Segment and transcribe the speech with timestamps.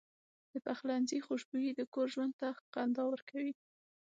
[0.51, 3.53] د پخلنځي خوشبويي د کور ژوند ته خندا ورکوي.